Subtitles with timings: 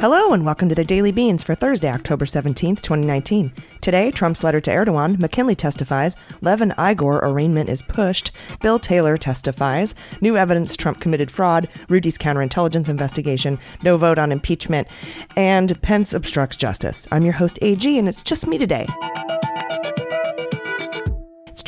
[0.00, 3.52] Hello and welcome to the Daily Beans for Thursday, October 17th, 2019.
[3.80, 8.30] Today, Trump's letter to Erdogan, McKinley testifies, Lev and Igor arraignment is pushed,
[8.62, 14.86] Bill Taylor testifies, new evidence Trump committed fraud, Rudy's counterintelligence investigation, no vote on impeachment,
[15.34, 17.08] and Pence obstructs justice.
[17.10, 18.86] I'm your host, AG, and it's just me today.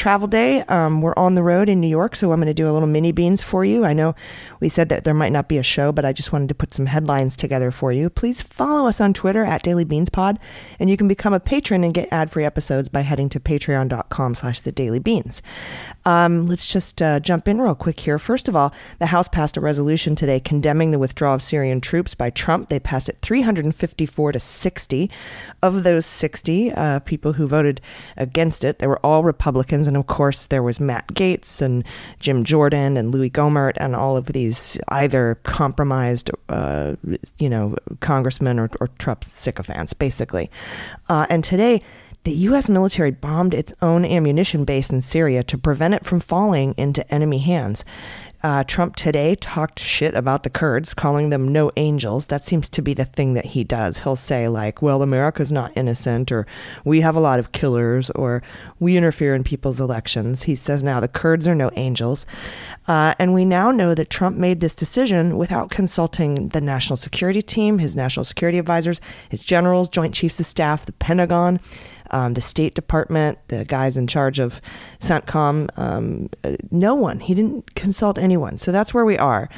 [0.00, 0.62] Travel day.
[0.62, 2.88] Um, we're on the road in New York, so I'm going to do a little
[2.88, 3.84] mini beans for you.
[3.84, 4.14] I know
[4.58, 6.72] we said that there might not be a show, but I just wanted to put
[6.72, 8.08] some headlines together for you.
[8.08, 10.38] Please follow us on Twitter at Daily Beans Pod,
[10.78, 14.60] and you can become a patron and get ad-free episodes by heading to patreon.com slash
[14.60, 15.42] the Daily Beans.
[16.06, 18.18] Um, let's just uh, jump in real quick here.
[18.18, 22.14] First of all, the House passed a resolution today condemning the withdrawal of Syrian troops
[22.14, 22.70] by Trump.
[22.70, 25.10] They passed it 354 to 60.
[25.62, 27.82] Of those 60 uh, people who voted
[28.16, 31.82] against it, they were all Republicans, and of course there was Matt Gaetz and
[32.20, 36.94] Jim Jordan and Louie Gohmert and all of these either compromised, uh,
[37.38, 40.48] you know, congressmen or, or Trump sycophants, basically.
[41.08, 41.82] Uh, and today
[42.24, 42.68] the U.S.
[42.68, 47.38] military bombed its own ammunition base in Syria to prevent it from falling into enemy
[47.38, 47.84] hands.
[48.42, 52.26] Uh, Trump today talked shit about the Kurds, calling them no angels.
[52.26, 53.98] That seems to be the thing that he does.
[53.98, 56.46] He'll say, like, well, America's not innocent, or
[56.82, 58.42] we have a lot of killers, or
[58.78, 60.44] we interfere in people's elections.
[60.44, 62.24] He says now the Kurds are no angels.
[62.88, 67.42] Uh, and we now know that Trump made this decision without consulting the national security
[67.42, 71.60] team, his national security advisors, his generals, Joint Chiefs of Staff, the Pentagon
[72.10, 74.60] um, the State Department, the guys in charge of
[75.00, 77.20] CENTCOM, um, uh, no one.
[77.20, 78.58] He didn't consult anyone.
[78.58, 79.48] So that's where we are.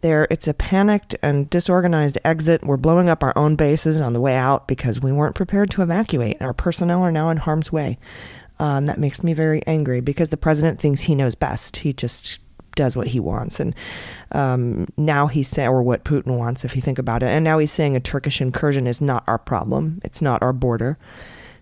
[0.00, 2.64] There, it's a panicked and disorganized exit.
[2.64, 5.82] We're blowing up our own bases on the way out because we weren't prepared to
[5.82, 6.42] evacuate.
[6.42, 7.98] Our personnel are now in harm's way.
[8.58, 11.78] Um, that makes me very angry because the president thinks he knows best.
[11.78, 12.40] He just
[12.74, 13.60] does what he wants.
[13.60, 13.74] And
[14.32, 17.26] um, now he's saying, or what Putin wants, if you think about it.
[17.26, 20.98] And now he's saying a Turkish incursion is not our problem, it's not our border.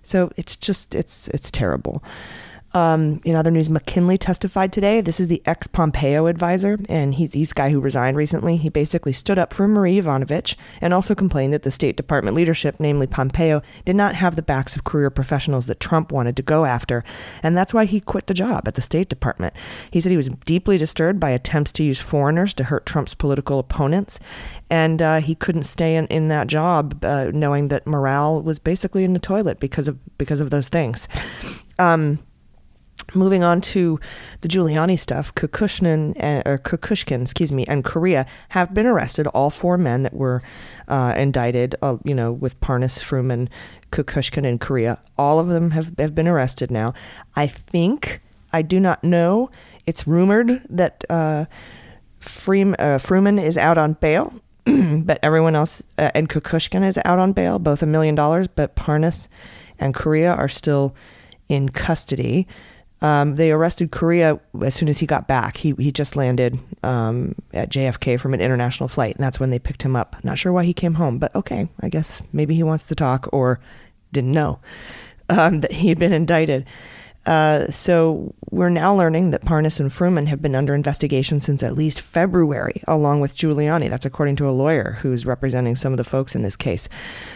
[0.02, 2.02] So it's just it's it's terrible.
[2.72, 5.00] Um, in other news, McKinley testified today.
[5.00, 8.56] This is the ex Pompeo advisor, and he's this guy who resigned recently.
[8.56, 12.76] He basically stood up for Marie Yovanovitch and also complained that the State Department leadership,
[12.78, 16.64] namely Pompeo, did not have the backs of career professionals that Trump wanted to go
[16.64, 17.02] after,
[17.42, 19.52] and that's why he quit the job at the State Department.
[19.90, 23.58] He said he was deeply disturbed by attempts to use foreigners to hurt Trump's political
[23.58, 24.20] opponents,
[24.70, 29.02] and uh, he couldn't stay in, in that job uh, knowing that morale was basically
[29.02, 31.08] in the toilet because of because of those things.
[31.78, 32.20] Um,
[33.14, 33.98] Moving on to
[34.40, 39.26] the Giuliani stuff, Kukushkin, uh, or Kukushkin, excuse me, and Correia have been arrested.
[39.28, 40.42] All four men that were
[40.88, 43.48] uh, indicted, uh, you know, with Parnas, Fruman,
[43.90, 46.94] Kukushkin, and Correia, all of them have, have been arrested now.
[47.34, 48.20] I think,
[48.52, 49.50] I do not know,
[49.86, 51.46] it's rumored that uh,
[52.20, 54.32] Freem, uh, Fruman is out on bail,
[54.64, 58.76] but everyone else, uh, and Kukushkin is out on bail, both a million dollars, but
[58.76, 59.28] Parnas
[59.78, 60.94] and Correia are still
[61.48, 62.46] in custody.
[63.02, 65.58] Um, they arrested Correia as soon as he got back.
[65.58, 69.58] He he just landed um, at JFK from an international flight, and that's when they
[69.58, 70.16] picked him up.
[70.22, 73.28] Not sure why he came home, but okay, I guess maybe he wants to talk
[73.32, 73.60] or
[74.12, 74.60] didn't know
[75.28, 76.66] um, that he had been indicted.
[77.26, 81.74] Uh, so we're now learning that Parnas and Fruman have been under investigation since at
[81.74, 83.90] least February, along with Giuliani.
[83.90, 86.88] That's according to a lawyer who's representing some of the folks in this case.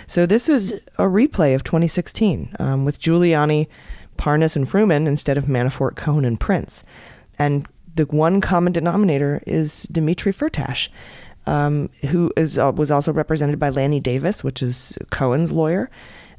[0.07, 3.69] So this is a replay of 2016 um, with Giuliani
[4.25, 6.83] Parnas and Fruman instead of Manafort, Cohen, and Prince.
[7.39, 10.89] And the one common denominator is Dimitri Firtash,
[11.47, 15.91] um, who is uh, was also represented by Lanny Davis, which is Cohen's lawyer.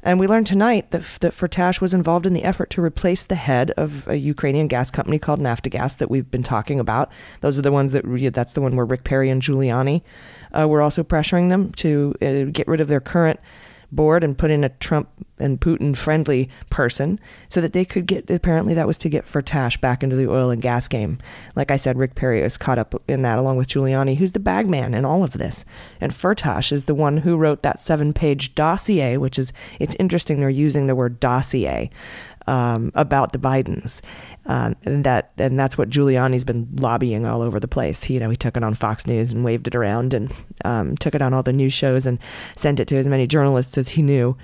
[0.02, 3.36] And we learned tonight that, that Firtash was involved in the effort to replace the
[3.36, 7.10] head of a Ukrainian gas company called Naftogaz that we've been talking about.
[7.40, 10.02] Those are the ones that, that's the one where Rick Perry and Giuliani
[10.52, 13.38] uh, were also pressuring them to uh, get rid of their current
[13.92, 18.30] board and put in a Trump and Putin friendly person so that they could get,
[18.30, 21.18] apparently, that was to get Firtash back into the oil and gas game.
[21.54, 24.40] Like I said, Rick Perry is caught up in that along with Giuliani, who's the
[24.40, 25.64] bagman in all of this.
[26.00, 30.40] And Firtash is the one who wrote that seven page dossier, which is, it's interesting
[30.40, 31.90] they're using the word dossier
[32.46, 34.00] um, about the Bidens,
[34.46, 38.04] um, and that and that's what Giuliani's been lobbying all over the place.
[38.04, 40.32] He, you know, he took it on Fox News and waved it around, and
[40.64, 42.18] um, took it on all the news shows and
[42.56, 44.36] sent it to as many journalists as he knew.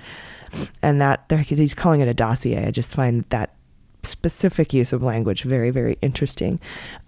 [0.81, 2.65] and that he's calling it a dossier.
[2.65, 3.55] I just find that
[4.03, 6.59] specific use of language very, very interesting.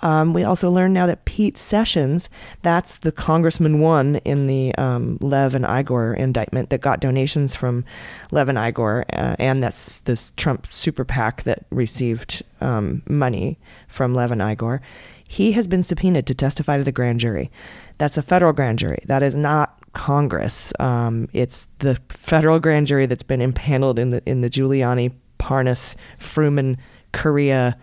[0.01, 2.29] Um, we also learn now that Pete Sessions,
[2.61, 7.85] that's the congressman one in the um, Lev and Igor indictment that got donations from
[8.31, 13.57] Lev and Igor, uh, and that's this Trump super PAC that received um, money
[13.87, 14.81] from Lev and Igor.
[15.27, 17.51] He has been subpoenaed to testify to the grand jury.
[17.97, 18.99] That's a federal grand jury.
[19.05, 20.71] That is not Congress.
[20.79, 25.13] Um, it's the federal grand jury that's been impaneled in the in the Giuliani
[25.45, 26.77] Parnas, Fruman,
[27.11, 27.77] Correia,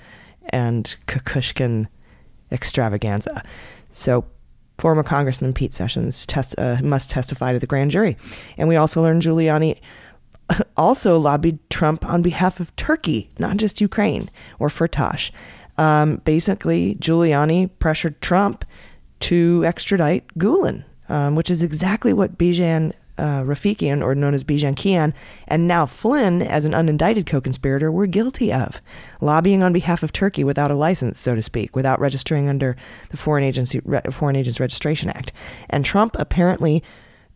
[0.50, 1.86] and Kukushkin
[2.50, 3.44] extravaganza.
[3.92, 4.24] So,
[4.78, 8.16] former Congressman Pete Sessions test, uh, must testify to the grand jury.
[8.58, 9.78] And we also learned Giuliani
[10.76, 15.30] also lobbied Trump on behalf of Turkey, not just Ukraine or Firtash.
[15.78, 18.64] Um, basically, Giuliani pressured Trump
[19.20, 24.74] to extradite Gulen, um, which is exactly what Bijan uh, Rafiekian, or known as Bijan
[24.74, 25.12] Kian,
[25.46, 28.80] and now Flynn, as an unindicted co conspirator, were guilty of
[29.20, 32.76] lobbying on behalf of Turkey without a license, so to speak, without registering under
[33.10, 33.80] the Foreign, Agency,
[34.10, 35.32] Foreign Agents Registration Act.
[35.68, 36.82] And Trump apparently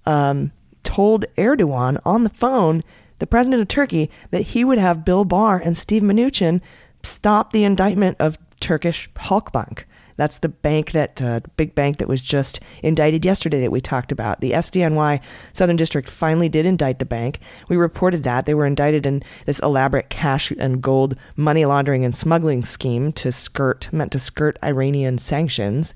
[0.06, 0.52] um,
[0.82, 2.82] told Erdogan on the phone,
[3.18, 6.60] the president of Turkey, that he would have Bill Barr and Steve Mnuchin
[7.02, 9.84] stop the indictment of Turkish Halkbank.
[10.16, 14.12] That's the bank that uh, big bank that was just indicted yesterday that we talked
[14.12, 14.40] about.
[14.40, 15.20] The SDNY
[15.52, 17.40] Southern District finally did indict the bank.
[17.68, 22.14] We reported that they were indicted in this elaborate cash and gold money laundering and
[22.14, 25.94] smuggling scheme to skirt meant to skirt Iranian sanctions.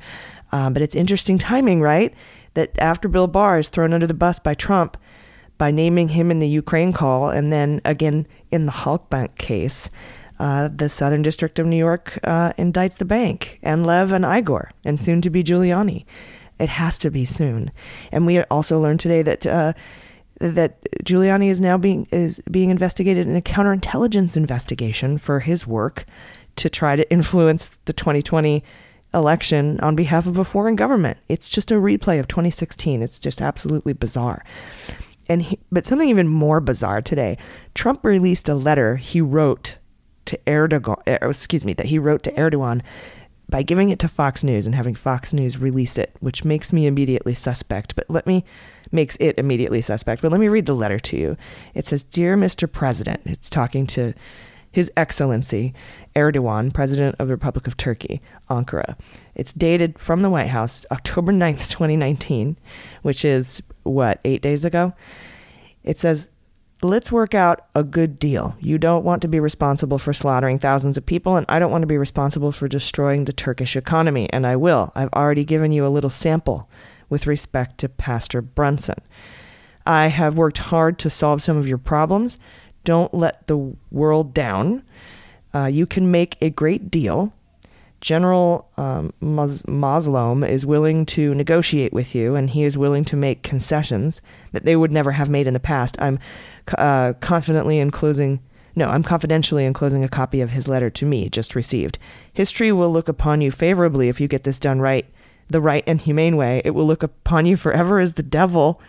[0.53, 2.13] Um, but it's interesting timing, right?
[2.55, 4.97] That after Bill Barr is thrown under the bus by Trump
[5.57, 9.91] by naming him in the Ukraine call, and then again in the Halkbank case
[10.41, 14.71] uh, the Southern District of New York uh, indicts the bank and Lev and Igor,
[14.87, 16.07] and soon to be Giuliani.
[16.59, 17.71] It has to be soon.
[18.11, 19.75] And we also learned today that uh,
[20.41, 26.07] that Giuliani is now being is being investigated in a counterintelligence investigation for his work
[26.57, 28.65] to try to influence the 2020
[29.13, 31.19] election on behalf of a foreign government.
[31.29, 33.03] It's just a replay of 2016.
[33.03, 34.43] It's just absolutely bizarre.
[35.29, 37.37] And he, but something even more bizarre today.
[37.75, 39.77] Trump released a letter he wrote
[40.31, 42.83] to Erdogan, er, excuse me, that he wrote to Erdogan
[43.49, 46.87] by giving it to Fox News and having Fox News release it, which makes me
[46.87, 47.95] immediately suspect.
[47.95, 48.45] But let me
[48.93, 50.23] makes it immediately suspect.
[50.23, 51.37] But let me read the letter to you.
[51.75, 52.71] It says, "Dear Mr.
[52.71, 54.15] President," it's talking to
[54.73, 55.75] His Excellency
[56.15, 58.97] Erdogan, President of the Republic of Turkey, Ankara.
[59.35, 62.57] It's dated from the White House, October 9th, 2019,
[63.03, 64.93] which is what, 8 days ago.
[65.83, 66.29] It says,
[66.83, 68.57] let's work out a good deal.
[68.61, 71.83] You don't want to be responsible for slaughtering thousands of people, and I don't want
[71.83, 74.93] to be responsible for destroying the Turkish economy, and I will.
[74.95, 76.69] I've already given you a little sample
[77.09, 79.01] with respect to Pastor Brunson.
[79.87, 82.39] I have worked hard to solve some of your problems.
[82.85, 84.83] Don't let the world down.
[85.55, 87.33] Uh, you can make a great deal.
[88.01, 93.43] General um, Mazloum is willing to negotiate with you, and he is willing to make
[93.43, 96.01] concessions that they would never have made in the past.
[96.01, 96.19] I'm
[96.79, 98.41] uh, confidently enclosing.
[98.75, 101.99] No, I'm confidentially enclosing a copy of his letter to me, just received.
[102.33, 105.07] History will look upon you favorably if you get this done right,
[105.49, 106.63] the right and humane way.
[106.65, 108.81] It will look upon you forever as the devil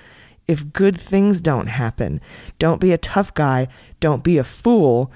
[0.48, 2.22] if good things don't happen.
[2.60, 3.68] Don't be a tough guy.
[4.00, 5.12] Don't be a fool.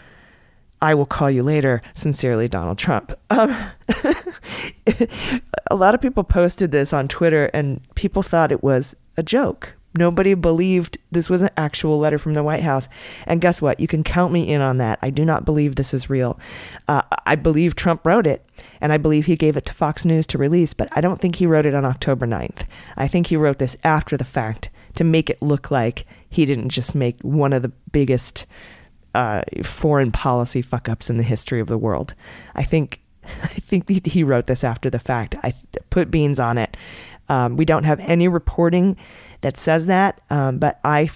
[0.85, 1.81] I will call you later.
[1.95, 3.11] Sincerely, Donald Trump.
[3.31, 3.57] Um,
[5.71, 9.73] a lot of people posted this on Twitter, and people thought it was a joke.
[9.97, 12.87] Nobody believed this was an actual letter from the White House.
[13.25, 13.80] And guess what?
[13.80, 14.99] You can count me in on that.
[15.01, 16.37] I do not believe this is real.
[16.87, 18.45] Uh, I believe Trump wrote it,
[18.80, 21.37] and I believe he gave it to Fox News to release, but I don't think
[21.37, 22.68] he wrote it on October 9th.
[22.95, 26.69] I think he wrote this after the fact to make it look like he didn't
[26.69, 28.45] just make one of the biggest
[29.16, 32.14] uh, foreign policy fuck ups in the history of the world.
[32.54, 35.36] I think I think he wrote this after the fact.
[35.42, 35.54] I
[35.90, 36.78] put beans on it.
[37.28, 38.98] Um, we don't have any reporting
[39.42, 41.10] that says that, um, but I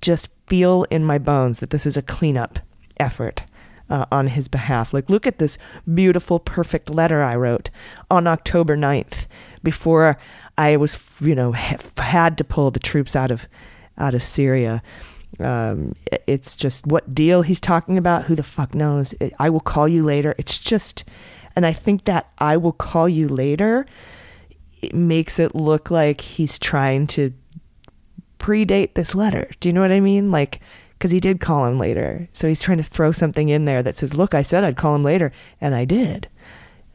[0.00, 2.58] just feel in my bones that this is a cleanup
[2.98, 3.44] effort
[3.90, 4.94] uh, on his behalf.
[4.94, 5.58] Like, look at this
[5.92, 7.68] beautiful, perfect letter I wrote
[8.10, 9.26] on October 9th
[9.62, 10.16] before
[10.56, 13.46] I was, you know, had to pull the troops out of
[13.98, 14.82] out of Syria.
[15.40, 15.94] Um,
[16.26, 18.24] it's just what deal he's talking about.
[18.24, 19.14] Who the fuck knows?
[19.38, 20.34] I will call you later.
[20.38, 21.04] It's just,
[21.56, 23.86] and I think that I will call you later.
[24.80, 27.32] It makes it look like he's trying to
[28.38, 29.48] predate this letter.
[29.60, 30.30] Do you know what I mean?
[30.30, 30.60] Like,
[30.98, 32.28] because he did call him later.
[32.32, 34.94] So he's trying to throw something in there that says, look, I said I'd call
[34.94, 36.28] him later, and I did.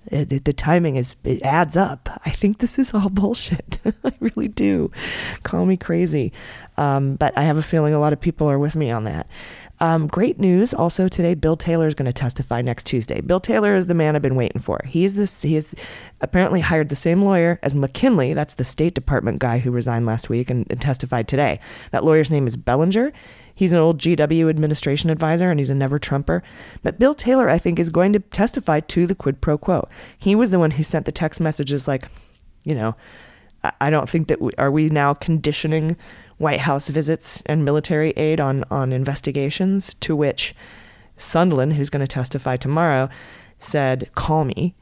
[0.07, 2.09] It, it- the timing is it adds up.
[2.25, 3.79] I think this is all bullshit.
[4.03, 4.91] I really do.
[5.43, 6.31] Call me crazy,
[6.77, 9.27] um, but I have a feeling a lot of people are with me on that.
[9.79, 11.35] Um, great news also today.
[11.35, 13.21] Bill Taylor is going to testify next Tuesday.
[13.21, 14.79] Bill Taylor is the man I've been waiting for.
[14.85, 15.43] He's this.
[15.43, 15.75] He has
[16.19, 18.33] apparently hired the same lawyer as McKinley.
[18.33, 21.59] That's the State Department guy who resigned last week and, and testified today.
[21.91, 23.11] That lawyer's name is Bellinger.
[23.57, 26.43] He's an old GW administration advisor and he's a never Trumper.
[26.83, 29.89] But Bill Taylor, I think, is going to testify to the quid pro quo.
[30.15, 32.07] He was the one who sent the text messages like,
[32.63, 32.95] you know,
[33.81, 35.97] I- don't think that we, are we now conditioning
[36.37, 40.53] White House visits and military aid on on investigations to which
[41.17, 43.09] Sondland, who's going to testify tomorrow,
[43.57, 44.75] said, "Call me."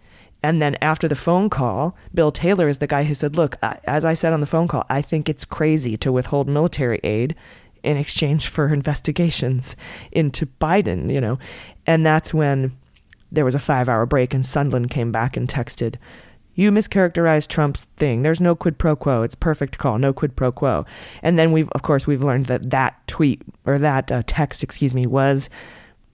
[0.44, 3.56] And then after the phone call, Bill Taylor is the guy who said, "Look,
[3.86, 7.36] as I said on the phone call, I think it's crazy to withhold military aid
[7.86, 9.76] in exchange for investigations
[10.12, 11.40] into Biden, you know."
[11.86, 12.76] And that's when
[13.32, 15.96] there was a 5-hour break and Sondland came back and texted,
[16.56, 18.22] you mischaracterized Trump's thing.
[18.22, 19.24] There's no quid pro quo.
[19.24, 20.00] It's perfect call.
[20.00, 20.86] No quid pro quo.
[21.22, 24.94] And then we've, of course, we've learned that that tweet or that uh, text, excuse
[24.94, 25.50] me, was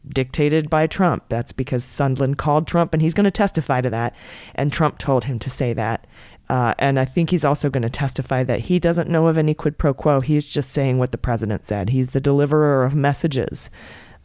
[0.09, 1.25] dictated by Trump.
[1.29, 4.15] That's because Sondland called Trump and he's going to testify to that.
[4.55, 6.07] And Trump told him to say that.
[6.51, 9.53] Uh, and I think he's also going to testify that he doesn't know of any
[9.53, 10.19] quid pro quo.
[10.19, 11.91] He's just saying what the president said.
[11.91, 13.69] He's the deliverer of messages.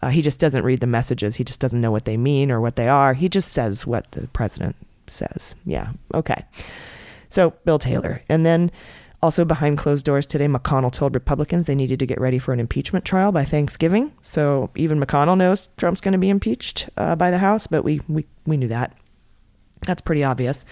[0.03, 1.37] Uh, he just doesn't read the messages.
[1.37, 3.15] He just doesn't know what they mean or what they are.
[3.15, 4.75] He just says what the president
[5.07, 5.55] says.
[5.65, 5.93] Yeah.
[6.15, 6.45] Okay.
[7.29, 8.21] So Bill Taylor.
[8.29, 8.73] And then
[9.23, 12.59] also behind closed doors today, McConnell told Republicans they needed to get ready for an
[12.59, 14.11] impeachment trial by Thanksgiving.
[14.21, 18.01] So even McConnell knows Trump's going to be impeached uh, by the House, but we,
[18.09, 18.97] we, we knew that.
[19.87, 20.65] That's pretty obvious.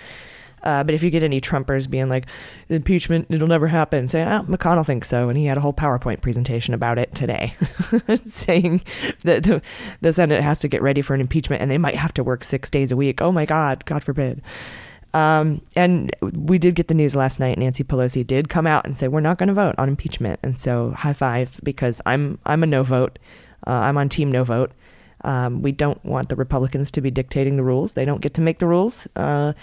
[0.64, 2.26] Uh, but if you get any Trumpers being like,
[2.68, 5.28] impeachment, it'll never happen, say, oh, McConnell thinks so.
[5.28, 7.54] And he had a whole PowerPoint presentation about it today,
[8.30, 8.82] saying
[9.22, 9.62] that the,
[10.00, 12.42] the Senate has to get ready for an impeachment and they might have to work
[12.42, 13.20] six days a week.
[13.20, 14.42] Oh my God, God forbid.
[15.12, 17.56] Um, and we did get the news last night.
[17.56, 20.40] Nancy Pelosi did come out and say we're not going to vote on impeachment.
[20.42, 23.20] And so high five because I'm I'm a no vote.
[23.64, 24.72] Uh, I'm on team no vote.
[25.22, 27.94] Um, we don't want the Republicans to be dictating the rules.
[27.94, 29.08] They don't get to make the rules.
[29.16, 29.54] Uh,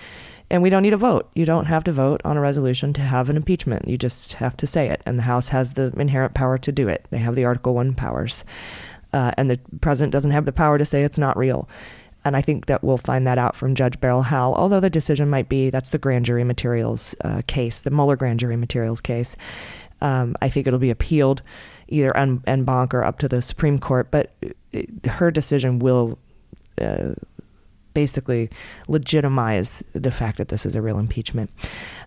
[0.51, 1.31] and we don't need a vote.
[1.33, 3.87] You don't have to vote on a resolution to have an impeachment.
[3.87, 5.01] You just have to say it.
[5.05, 7.05] And the House has the inherent power to do it.
[7.09, 8.43] They have the Article 1 powers.
[9.13, 11.69] Uh, and the president doesn't have the power to say it's not real.
[12.25, 15.29] And I think that we'll find that out from Judge Beryl Howell, although the decision
[15.29, 19.37] might be that's the grand jury materials uh, case, the Mueller grand jury materials case.
[20.01, 21.41] Um, I think it'll be appealed
[21.87, 24.33] either en, en banc or up to the Supreme Court, but
[24.73, 26.19] uh, her decision will
[26.79, 27.13] uh,
[27.93, 28.49] basically
[28.87, 31.49] legitimize the fact that this is a real impeachment.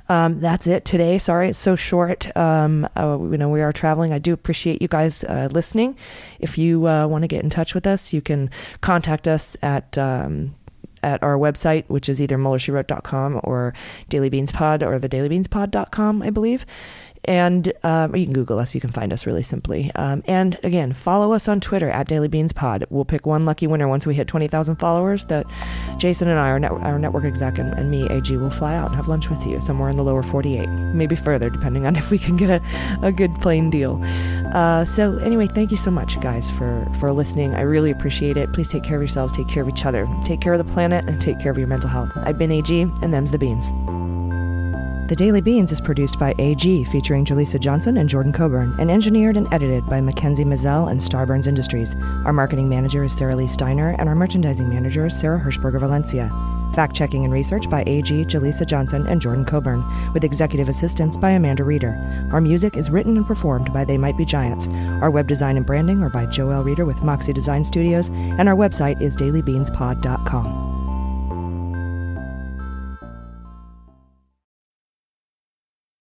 [0.08, 1.18] Um, that's it today.
[1.18, 2.34] Sorry it's so short.
[2.36, 4.12] Um, uh, you know, we are traveling.
[4.12, 5.96] I do appreciate you guys uh, listening.
[6.40, 8.50] If you uh, want to get in touch with us, you can
[8.80, 9.96] contact us at.
[9.96, 10.54] Um,
[11.02, 13.74] at our website, which is either MuellerSheWrote.com or
[14.08, 16.64] Daily Beans Pod or the DailyBeansPod.com, I believe.
[17.26, 18.74] And um, you can Google us.
[18.74, 19.90] You can find us really simply.
[19.94, 22.86] Um, and again, follow us on Twitter at Daily Beans Pod.
[22.90, 25.46] We'll pick one lucky winner once we hit 20,000 followers that
[25.96, 28.88] Jason and I, our, net, our network exec, and, and me, AG, will fly out
[28.88, 30.68] and have lunch with you somewhere in the lower 48.
[30.68, 32.62] Maybe further, depending on if we can get a,
[33.02, 34.00] a good plane deal.
[34.54, 37.54] Uh, so anyway, thank you so much, guys, for, for listening.
[37.54, 38.52] I really appreciate it.
[38.52, 41.04] Please take care of yourselves, take care of each other, take care of the planet,
[41.06, 42.10] and take care of your mental health.
[42.16, 44.03] I've been AG, and them's the beans.
[45.06, 49.36] The Daily Beans is produced by AG, featuring Jaleesa Johnson and Jordan Coburn, and engineered
[49.36, 51.94] and edited by Mackenzie Mazzell and Starburns Industries.
[52.24, 56.32] Our marketing manager is Sarah Lee Steiner, and our merchandising manager is Sarah Hirschberger Valencia.
[56.74, 59.84] Fact checking and research by AG, Jaleesa Johnson, and Jordan Coburn,
[60.14, 61.94] with executive assistance by Amanda Reeder.
[62.32, 64.68] Our music is written and performed by They Might Be Giants.
[65.02, 68.56] Our web design and branding are by Joel Reeder with Moxie Design Studios, and our
[68.56, 70.63] website is dailybeanspod.com.